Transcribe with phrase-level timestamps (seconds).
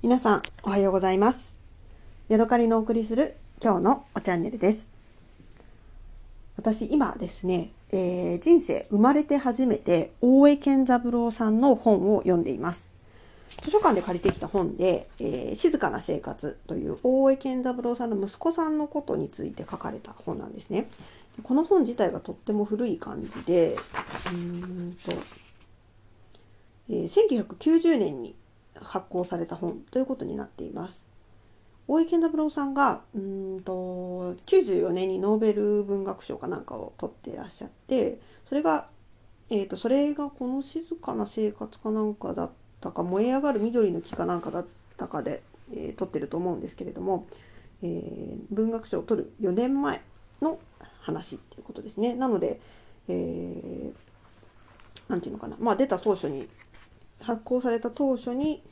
[0.00, 1.56] 皆さん、おはようございます。
[2.28, 4.88] ヤドカリのお送りする今日のおチャンネルです。
[6.56, 12.88] 私、今ですね、えー人生生まれて初めて大江健三郎さんの本を読んでいます。
[13.64, 20.88] 図書館で借りてきた本で、えー静かな生活という大江健三郎さんの息子さんのことについて書かれた本なんですね。
[21.42, 23.76] この本自体がとっても古い感じで、
[24.32, 25.12] うんと、
[26.88, 27.08] えー
[27.48, 28.36] 1990年に
[28.82, 31.08] 発行された本ということになっています。
[31.86, 38.88] 大江健三郎さんがうんと94年にノーベル文学賞かなんかを取っていらっしゃってそれが、
[39.48, 42.50] えー、とそれがこの静かな生活かなんかだっ
[42.82, 44.66] たか燃え上がる緑の木かなんかだっ
[44.98, 47.26] たかで、えー取ってると思うんですけれども、
[47.82, 50.02] えー文学賞を取る4年前
[50.42, 50.58] の
[51.00, 52.14] 話っていうことですね。
[52.14, 52.60] なので、
[53.08, 54.08] えー
[55.08, 56.48] なんていうのかな、まあ、出た当初に
[57.20, 58.62] 発行された当初に、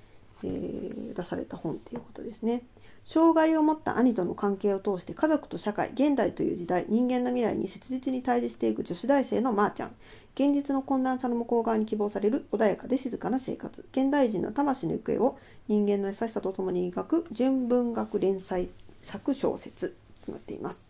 [0.44, 2.62] えー出された本っていうことですね。
[3.06, 9.94] 障害を持った兄との関係を通して家族と社会現代という時代人間の未来に切実に対峙していく女子大生のまーちゃん。
[10.34, 13.86] 現実の困難さの向こう側に希望される穏やかで静かな生活。
[13.92, 15.38] 現代人の魂の行方を
[15.68, 18.68] 人間の優しさとともに描く純文学連載
[19.02, 20.86] 作小説となっています、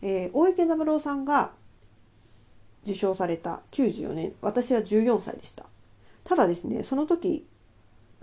[0.00, 1.50] えー大江健三郎さんが
[2.84, 4.32] 受賞された94年。
[4.40, 5.66] 私は14歳でした。
[6.22, 7.46] ただですねその時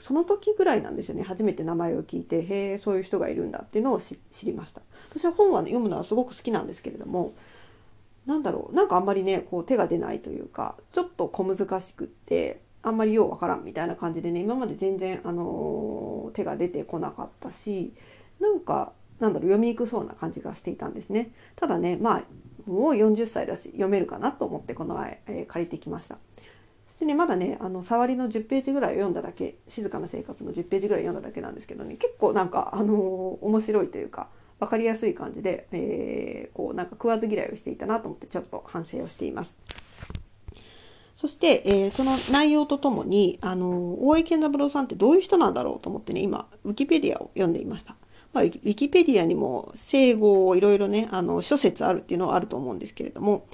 [0.01, 1.23] その時ぐらいなんですよね。
[1.23, 4.81] 初めて名前を聞いてへえそういう人がいるんだっていうのを知りました。
[5.09, 7.33] 私は本は、ね、読むのはすごく好きなんですけれども
[8.25, 17.91] なんだろうなんかあんまりねこう手が出ないというかちょっと小難しくってあんまりようわからんみたいな感じでね今まで全然、あのー手が出てこなかったし
[18.39, 21.31] なんかなんだろう読みにくそうな感じがしていたんですね。
[21.57, 22.23] ただねまあ
[22.69, 26.17] もう40歳だし読めるかなと思ってこの前、えー借りてきました。
[27.01, 34.27] そしてねまだねあの触りの10ページぐらいを読んだだけ静かな生活の10ページぐらい読んだだけなんですけどね結構なんかあのー面白いというか
[34.59, 39.57] 分かりやすい感じで、えーこうなんか食わず嫌いをしていたなと思ってちょっと反省をしています。
[41.15, 47.95] そして、えーその内容とともに、あのー大江健三郎さんってどういう人なんだろうと思ってね今ウィキペディアを読んでいました。
[48.31, 53.47] まあ、ウィキペディアにも整合をいろいろねあの諸説あるっていうのはあると思うんですけれども、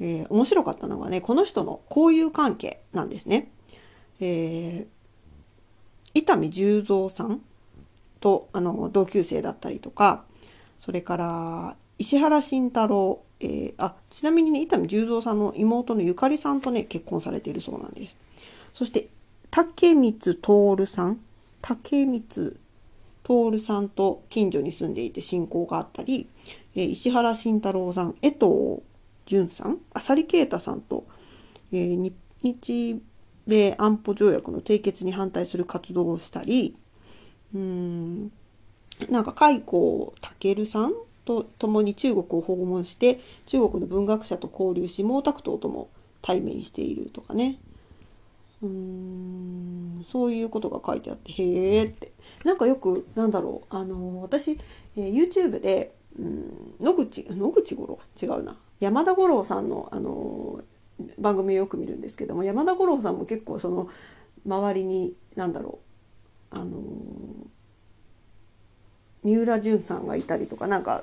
[0.00, 3.50] えー面白かったのがねこの人の交友関係なんですね。
[4.20, 5.00] えー
[6.12, 7.40] 伊丹十三さん
[8.18, 10.24] とあの同級生だったりとか
[10.80, 18.16] それから石原慎太郎、えーあちなみにね伊丹十三さんの妹のゆかりさんとね結婚されているそうなんです
[18.74, 19.08] そして
[19.50, 21.20] 竹光徹さん
[21.62, 22.56] 竹光
[23.22, 26.28] 徹さんと近所に住んでいて親交があったり、
[26.74, 28.82] えー石原慎太郎さん江藤
[29.26, 31.06] 淳さん浅利啓太さんと、
[31.72, 33.00] えー日
[33.46, 36.76] 米安保条約の締結に反対する活動をしたり
[37.54, 38.32] うん
[39.10, 40.92] なんか海光健さん
[41.24, 45.90] と共に中国を訪問して中国の文学者と交流し毛沢東とも
[46.22, 47.58] 対面しているとかね。
[48.62, 52.12] うんそういうことが書いてあってへえって。
[52.44, 54.58] なんかよくなんだろうあの私、
[54.96, 58.56] えー YouTube でうん野口野口五郎違うな。
[58.80, 60.60] 山田五郎さんのあの
[61.18, 63.88] 番組をよく見るんですけども山田五郎さんも結構その
[64.46, 65.78] 周りになんだろ
[66.52, 66.82] うあの
[69.22, 71.02] 三浦淳さんがいたりとかなんか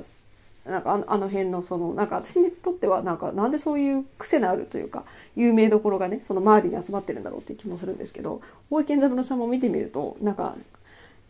[0.65, 5.05] なんかあの辺のそのなんか私にとってはなんかなんでそういう癖のあるというか
[5.35, 10.55] 有名どころがねその周りに集まってるんだろうっていう気もするんですけど大江健三郎さんも見てみるとなんか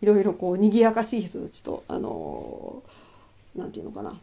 [0.02, 2.82] いろいろこう賑やかしい人たちとあの
[3.56, 4.20] なんていうのかな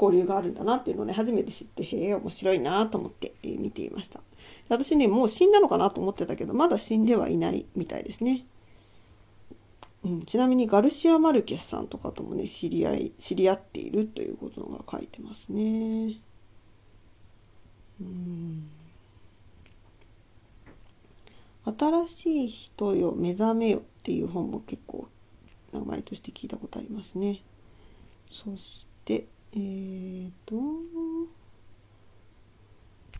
[0.00, 4.20] 交流があるんだなっていうのをね初めて知ってへえ面白いなと思って、え見ていました
[4.68, 8.44] 私ねもう死んだのかなと思ってたけどまだ死んではいないみたいですね
[10.04, 16.14] うん、ちなみにガルシア・マルケスさんとかともね知り合い知り合っているということが書いてますね。
[18.00, 18.70] うん
[21.64, 25.08] 新しい人よ目覚めよっていう本も結構
[25.72, 27.42] 名前として聞いたことありますね。
[28.30, 30.54] そしてえーと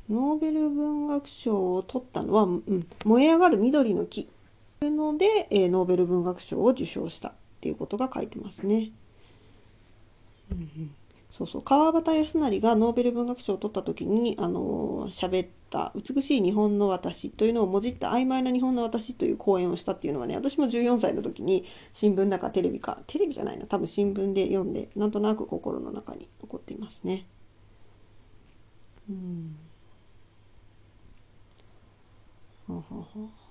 [0.08, 4.26] ノーベル文学賞を取ったのは、うん、燃え上がる緑の木
[4.80, 8.90] というので、えーノーベル文学賞を受賞したっていうことが書いてますね。
[10.50, 10.90] うんうん
[11.30, 11.62] そうそう。
[11.62, 27.26] 川端康成がノーベル文学賞を取った時にあの喋った「美しい日本の私」というのをもじった「曖昧な日本の私」という講演をしたっていうのはね私も14歳の時に新聞だかテレビかテレビじゃないな多分新聞で読んでなんとなく心の中に残っていますね。
[29.08, 29.56] うん。
[32.68, 32.82] はは
[33.14, 33.48] は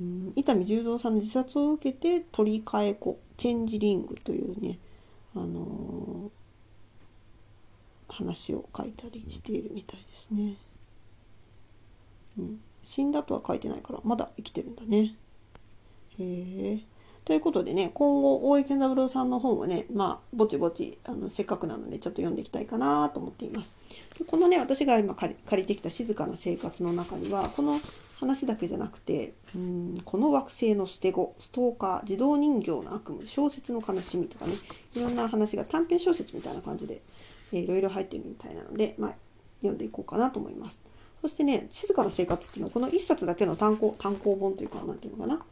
[0.00, 0.32] うん。
[0.36, 4.78] 伊丹十三さんの自殺を受けて取り替え子チェンジリングというね、
[5.34, 6.30] あの
[8.16, 10.56] 話を書いたりしているみたいですね。
[12.38, 15.14] うん、死んだとは書いてないからまだ生きてるんだね。
[16.18, 16.78] へえ。
[17.26, 23.72] ということでね、今後、大江健三郎さんの本をね、まあ、ぼちぼち、あの、せっかくなので、ちょっと読んでいきたいかなと思っています。
[24.16, 27.80] でこのね、私が今借りてきた静かな生活の中には、この
[28.20, 34.52] 話だけじゃなくて、うん、この惑星の捨て子、ストーカー、自動人形の悪夢、小説の悲しみとかね、
[34.94, 37.02] いろんな話が短編小説みたいな感じで、
[37.52, 39.14] えーいろいろ入ってるみたいなので、まあ、
[39.60, 40.78] 読んでいこうかなと思います。
[41.22, 45.44] そしてね、静かな生活っていうのは、この1冊だけの単行、単行本というか、なんていうのかな。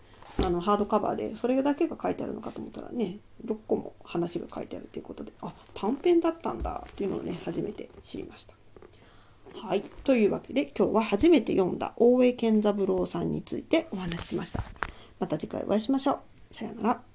[0.46, 8.54] あの、ハードカバーで、それだけが書いてあるのかと思ったらね、6個も話が書いてあるということで、あ、短編だったんだっていうのをね、初めて知りました。
[9.54, 9.82] はい。
[10.02, 14.62] というわけで、今日は初めて読んだ大江健三郎さんについてお話ししました。
[15.20, 16.20] また次回お会いしましょ
[16.50, 16.54] う。
[16.54, 17.13] さようなら。